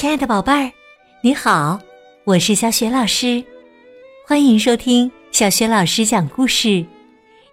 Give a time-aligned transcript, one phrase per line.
[0.00, 0.72] 亲爱的宝贝儿，
[1.20, 1.78] 你好，
[2.24, 3.44] 我是小雪老师，
[4.26, 6.82] 欢迎收听小雪老师讲故事，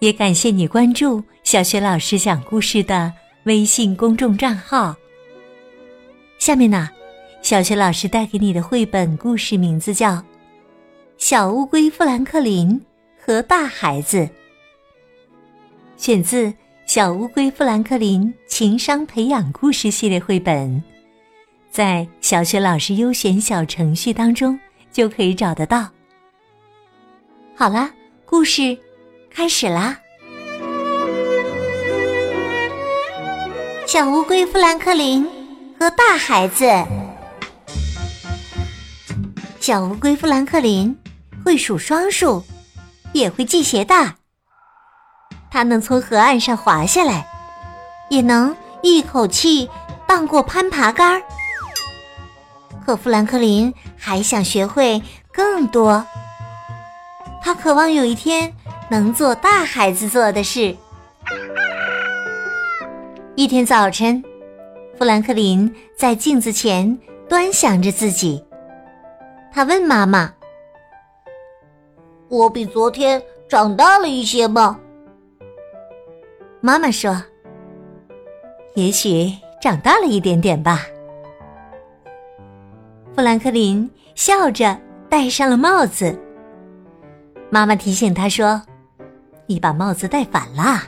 [0.00, 3.10] 也感谢你关注小雪老师讲故事的
[3.44, 4.94] 微信公众账号。
[6.38, 6.90] 下面呢，
[7.40, 10.10] 小雪老师带给你的绘本故事名字叫
[11.16, 12.78] 《小乌龟富兰克林
[13.18, 14.18] 和大孩子》，
[15.96, 16.48] 选自
[16.84, 20.54] 《小乌龟富兰克林情商培养故事系列绘本》。
[21.74, 24.56] 在小学老师优选小程序当中
[24.92, 25.88] 就可以找得到。
[27.56, 27.90] 好啦，
[28.24, 28.78] 故事
[29.28, 29.98] 开始啦！
[33.88, 35.28] 小乌龟富兰克林
[35.76, 36.64] 和大孩子。
[39.58, 40.96] 小乌龟富兰克林
[41.44, 42.44] 会数双数，
[43.12, 44.14] 也会系鞋带。
[45.50, 47.26] 它能从河岸上滑下来，
[48.10, 49.68] 也能一口气
[50.06, 51.20] 荡过攀爬杆儿。
[52.84, 56.04] 可富兰克林还想学会更多。
[57.42, 58.54] 他渴望有一天
[58.90, 60.76] 能做大孩子做的事。
[63.34, 64.22] 一天早晨，
[64.96, 66.96] 富兰克林在镜子前
[67.28, 68.44] 端详着自己。
[69.52, 70.32] 他问妈妈
[72.28, 74.78] ：“我比昨天长大了一些吗？”
[76.62, 77.22] 妈妈说
[78.74, 80.86] ：“也许长大了一点点吧。”
[83.14, 84.76] 富兰克林笑着
[85.08, 86.18] 戴上了帽子。
[87.48, 88.60] 妈妈提醒他说
[89.46, 90.82] ：“你把帽子戴反了。”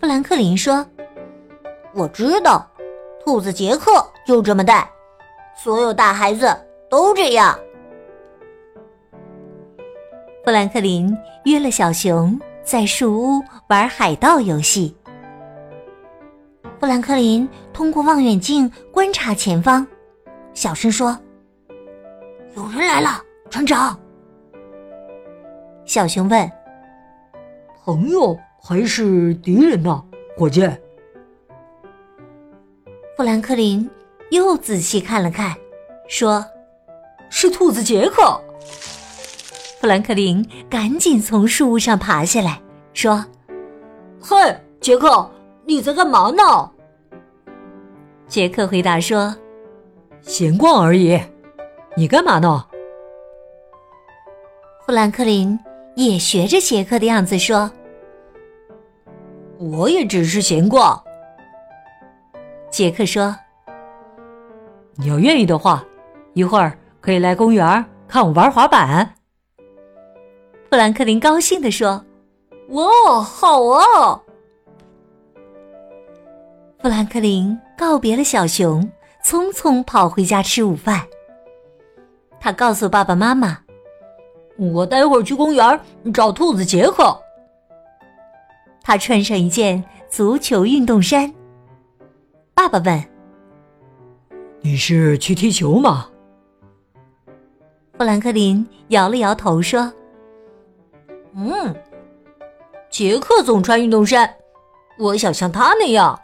[0.00, 0.84] 富兰克林说
[1.94, 2.68] ：“我知道，
[3.24, 4.90] 兔子杰克就这么戴，
[5.56, 6.48] 所有大孩子
[6.90, 7.56] 都这样。”
[10.44, 14.96] 富兰克林约了小熊在树屋玩海盗游戏。
[16.80, 19.86] 富兰克林通过望远镜观察前方。
[20.56, 21.16] 小声说
[22.56, 23.94] ：“有人来了，船长。”
[25.84, 26.50] 小熊问
[27.84, 30.02] ：“朋友还是敌人呢，
[30.34, 30.62] 伙计？”
[33.18, 33.88] 富兰克林
[34.30, 35.54] 又仔细看了看，
[36.08, 36.42] 说
[37.28, 38.40] ：“是兔子杰克。”
[39.78, 42.62] 富兰克林赶紧从树屋上爬下来，
[42.94, 43.22] 说
[44.18, 44.36] ：“嘿，
[44.80, 45.30] 杰克，
[45.66, 46.70] 你在干嘛呢？”
[48.26, 49.36] 杰克回答说。
[50.26, 51.18] 闲逛而已，
[51.96, 52.66] 你干嘛呢？
[54.84, 55.56] 富兰克林
[55.94, 57.70] 也学着杰克的样子说
[59.56, 61.00] ：“我也只是闲逛。”
[62.70, 63.34] 杰克说
[64.98, 65.84] ：“你要愿意的话，
[66.34, 69.14] 一会儿可以来公园看我玩滑板。”
[70.68, 72.04] 富兰克林高兴地说
[72.70, 74.20] ：“哇，好哦！”
[76.82, 78.86] 富兰克林告别了小熊。
[79.26, 81.04] 匆匆跑回家吃午饭。
[82.38, 83.58] 他告诉爸爸妈妈
[84.56, 85.80] ：“我待会儿去公园
[86.14, 87.20] 找兔子杰克。”
[88.82, 91.34] 他穿上一件足球运动衫。
[92.54, 93.04] 爸爸问
[94.62, 96.08] ：“你是去踢球吗？”
[97.98, 99.92] 富兰克林摇了摇头说
[101.34, 101.74] ：“嗯，
[102.88, 104.32] 杰克总穿运动衫，
[105.00, 106.16] 我想像他那样。”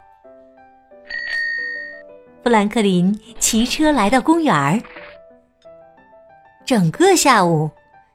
[2.43, 4.77] 富兰克林骑车来到公园儿，
[6.65, 7.71] 整个下午，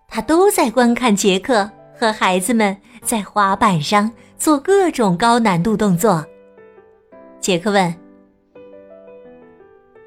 [0.07, 6.23] 他都在观看杰克和孩子们在滑板上做各种高难度动作。
[7.41, 7.95] 杰克问：“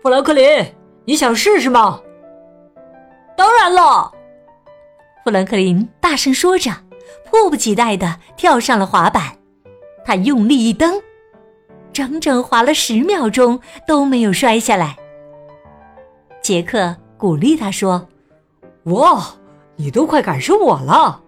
[0.03, 0.71] 富兰克林，
[1.05, 1.99] 你想试试吗
[3.35, 4.11] ？”“当然了！”
[5.25, 6.71] 富兰克林大声说着，
[7.25, 9.35] 迫不及待的跳上了滑板。
[10.05, 11.01] 他用力一蹬。
[11.94, 14.97] 整整滑了十秒钟都没有摔下来。
[16.41, 18.07] 杰克鼓励他说
[18.85, 19.24] ：“哇，
[19.75, 21.22] 你都快赶上我了！”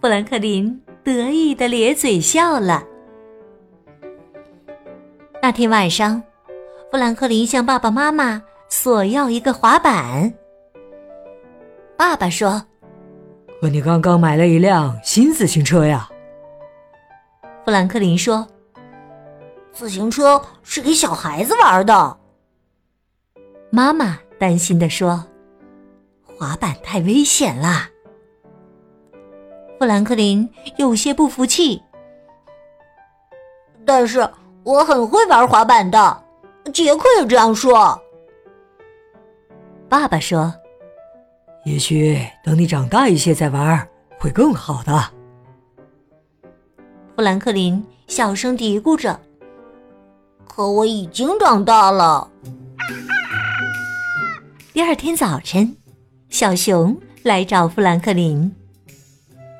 [0.00, 2.82] 富兰克林得意的咧嘴笑了。
[5.40, 6.22] 那天晚上，
[6.90, 10.34] 富兰克林向爸爸妈妈索要一个滑板。
[11.96, 12.64] 爸爸说
[13.60, 16.08] ：“可你刚刚买了一辆新自行车呀。”
[17.64, 18.46] 富兰克林说。
[19.72, 22.18] 自行车是给小孩子玩的，
[23.70, 25.24] 妈妈担心的说
[26.24, 27.88] ：“滑板太危险了。”
[29.78, 31.80] 富兰克林有些不服气，
[33.86, 34.28] 但是
[34.64, 36.24] 我很会玩滑板的。
[36.74, 37.96] 杰克也这样说。
[39.88, 40.52] 爸爸说
[41.64, 43.88] ：“也许等你长大一些再玩，
[44.18, 44.92] 会更好的。”
[47.14, 49.18] 富兰克林小声嘀咕着。
[50.48, 52.28] 可我已经长大了。
[54.72, 55.76] 第二天早晨，
[56.30, 58.52] 小熊来找富兰克林。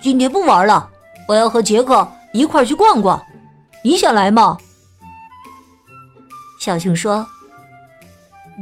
[0.00, 0.88] 今天不玩了，
[1.28, 3.20] 我要和杰克一块去逛逛。
[3.82, 4.56] 你想来吗？”
[6.60, 7.26] 小熊说：“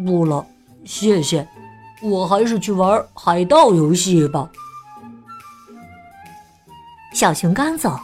[0.04, 0.44] 不了，
[0.84, 1.46] 谢谢，
[2.05, 4.49] 我还是去玩海盗游戏吧。”
[7.15, 7.99] 小熊刚走，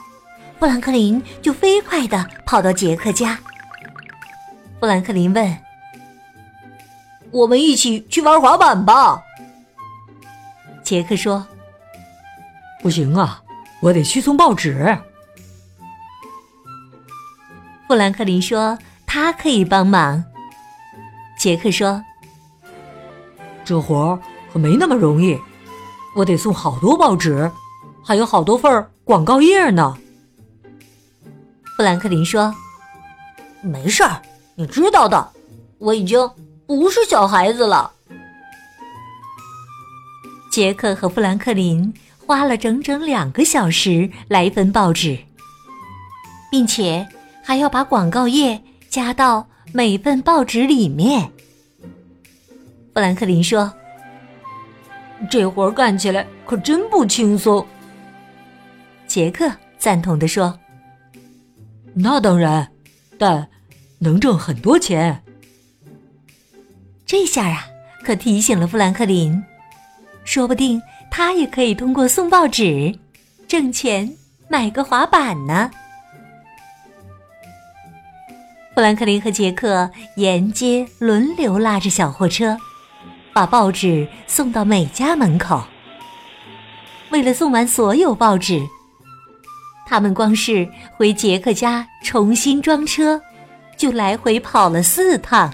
[0.59, 3.39] 富兰克林就飞快的跑到杰克家。
[4.79, 5.59] 富兰克林问
[7.31, 9.21] ：“我们一起去玩滑板吧？”
[10.83, 11.47] 杰克说
[12.83, 13.43] ：“不行啊，
[13.81, 14.97] 我得去送报纸。”
[17.87, 20.25] 富兰克林说：“他可以帮忙。”
[21.37, 22.03] 杰克说
[23.71, 24.19] ：“这活
[24.53, 25.39] 可没那么容易，
[26.17, 27.49] 我得送好多报纸，
[28.03, 29.97] 还有好多份。”广告页呢？
[31.77, 32.53] 富兰克林说
[33.63, 34.21] ：“没事儿，
[34.57, 35.31] 你知道的，
[35.79, 36.29] 我已经
[36.67, 37.93] 不是小孩子了。”
[40.51, 41.95] 杰克和富兰克林
[42.27, 45.17] 花了整整两个小时来分报纸，
[46.51, 47.07] 并且
[47.45, 51.31] 还要把广告页加到每份报纸里面。
[52.93, 53.73] 富兰克林说
[55.31, 57.65] ：“这活儿干起来可真不轻松。”
[59.07, 60.59] 杰克赞同的说
[61.95, 62.69] ：“那当然，
[63.19, 63.49] 但
[63.99, 65.23] 能挣很多钱。”
[67.07, 67.65] 这下啊，
[68.05, 69.43] 可提醒了富兰克林，
[70.25, 72.97] 说不定他也可以通过送报纸
[73.49, 74.13] 挣钱
[74.49, 75.71] 买个滑板呢。
[78.75, 82.57] 富兰克林和杰克沿街轮流拉着小货车，
[83.33, 85.63] 把报纸送到每家门口。
[87.11, 88.61] 为了送完所有报纸。
[89.87, 93.21] 他们光是回杰克家重新装车，
[93.77, 95.53] 就来回跑了四趟。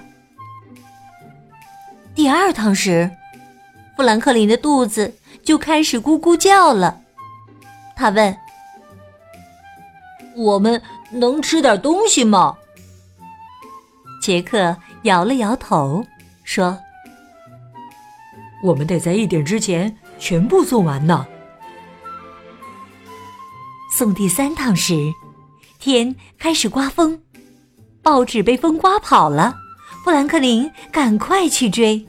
[2.14, 3.11] 第二趟时，
[3.96, 7.00] 富兰克林的肚子就开始咕咕叫了。
[7.94, 8.37] 他问
[10.37, 12.58] ：“我们能吃点东西吗？”
[14.20, 16.05] 杰克摇了摇头，
[16.44, 16.78] 说
[18.67, 21.27] ：“我们得在一点之前全部送完呢。”
[23.97, 25.13] 送第三趟时，
[25.79, 27.23] 天开始刮风，
[28.03, 29.57] 报纸被风刮跑了。
[30.05, 32.07] 富兰克林赶快去追。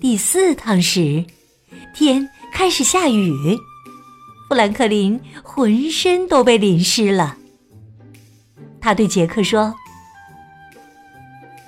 [0.00, 1.24] 第四趟时，
[1.94, 3.56] 天开始下雨，
[4.48, 7.36] 富兰克林浑身都被淋湿了。
[8.80, 9.74] 他对杰克说：“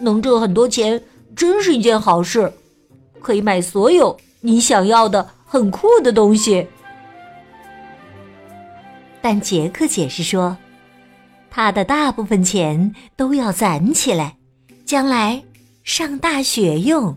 [0.01, 1.03] 能挣很多钱
[1.37, 2.53] 真是一件好事，
[3.21, 6.67] 可以买所有你想要的很酷的东西。”
[9.23, 10.57] 但杰克解释说，
[11.51, 14.37] 他的大部分钱都要攒起来，
[14.87, 15.43] 将来
[15.85, 17.15] 上大学用。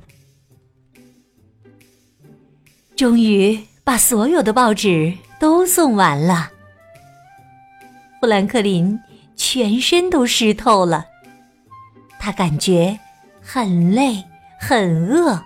[2.96, 6.52] 终于把所有的报纸都送完了，
[8.20, 9.00] 富兰克林
[9.36, 11.06] 全身都湿透了，
[12.20, 13.00] 他感觉
[13.42, 14.24] 很累、
[14.60, 15.42] 很饿，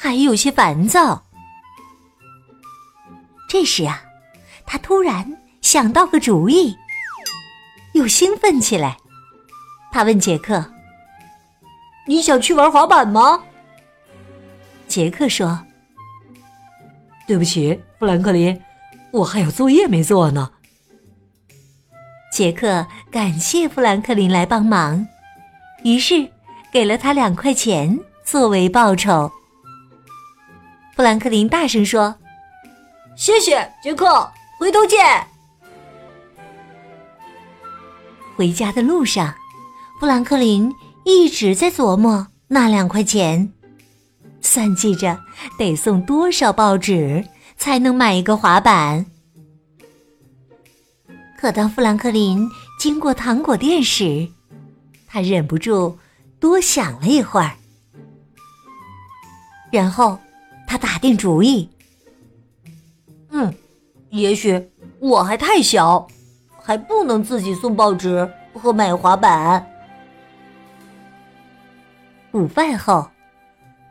[0.00, 1.26] 还有些烦躁。
[3.48, 4.02] 这时啊，
[4.64, 5.36] 他突然。
[5.60, 6.74] 想到个主意，
[7.92, 8.96] 又兴奋起来。
[9.92, 10.72] 他问杰克
[12.08, 13.44] ：“你想去玩滑板吗？”
[14.88, 15.66] 杰克说
[17.28, 18.58] ：“对不起，富兰克林，
[19.12, 20.50] 我还有作业没做呢。”
[22.32, 25.06] 杰克感谢富兰克林来帮忙，
[25.84, 26.26] 于是
[26.72, 29.30] 给了他两块钱作为报酬。
[30.94, 32.14] 富兰克林大声说
[33.16, 35.26] ：“谢谢，杰克，回头见。”
[38.36, 39.34] 回家的路上，
[39.98, 43.52] 富兰克林一直在琢磨那两块钱，
[44.40, 45.18] 算计着
[45.58, 49.06] 得送多少报纸才能买一个滑板。
[51.38, 52.46] 可当富兰克林
[52.78, 54.28] 经过糖果店时，
[55.06, 55.98] 他忍不住
[56.38, 57.52] 多想了一会儿，
[59.70, 60.18] 然后
[61.00, 61.68] 定主意
[63.30, 63.54] ：“嗯，
[64.10, 66.06] 也许我还太小。”
[66.62, 69.66] 还不能自己送报纸和买滑板。
[72.32, 73.10] 午饭后，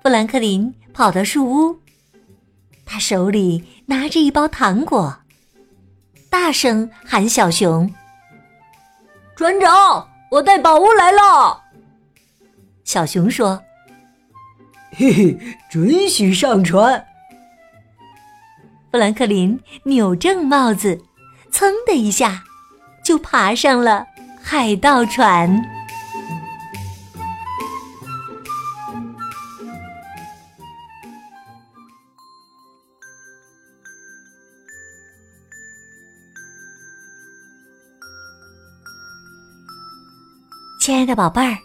[0.01, 1.79] 富兰克林跑到树屋，
[2.85, 5.13] 他手里拿着一包糖果，
[6.29, 7.93] 大声喊：“小熊，
[9.35, 11.61] 船长，我带宝物来了。”
[12.85, 13.61] 小熊说
[14.99, 15.37] ：“嘿嘿，
[15.71, 17.05] 准许上船，
[18.91, 20.99] 富兰克林扭正帽子，
[21.53, 22.43] 噌的一下，
[23.01, 24.05] 就爬上了
[24.43, 25.63] 海盗船。
[40.81, 41.57] 亲爱的宝贝儿，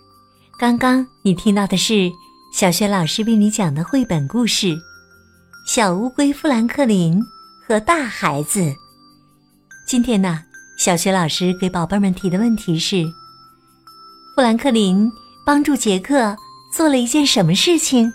[0.57, 2.13] 刚刚你听到的是
[2.55, 4.69] 小学老师为你讲的绘本故事
[5.67, 7.21] 《小乌龟富兰克林
[7.67, 8.61] 和大孩子》。
[9.89, 10.41] 今天呢，
[10.79, 13.05] 小学老师给宝贝们提的问题是：
[14.37, 15.11] 富兰克林
[15.45, 16.37] 帮助杰克
[16.73, 18.13] 做了一件什么事情？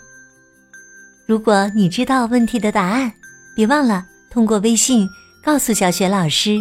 [1.26, 3.12] 如果你知道问题的答案，
[3.54, 5.06] 别忘了通过微信
[5.44, 6.58] 告诉小雪老师。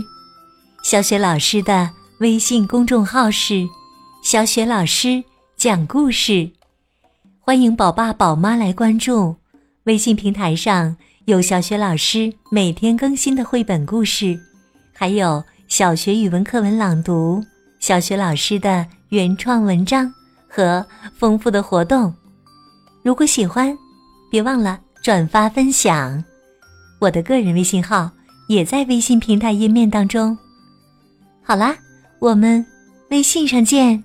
[0.84, 3.66] 小雪老师的微信公众号是。
[4.22, 5.24] 小雪老师
[5.56, 6.52] 讲故事，
[7.50, 9.36] 欢迎宝爸宝妈来关注。
[9.86, 14.40] 微信平台上有小学老师每天更新的绘本故事，
[14.94, 17.44] 还有小学语文课文朗读、
[17.80, 20.14] 小学老师的原创文章
[20.48, 20.86] 和
[21.18, 22.14] 丰富的活动。
[23.02, 23.76] 如果喜欢，
[24.30, 26.24] 别忘了转发分享。
[27.00, 28.12] 我的个人微信号
[28.48, 30.38] 也在微信平台页面当中。
[31.42, 31.76] 好啦，
[32.20, 32.64] 我们
[33.10, 34.04] 微信上见。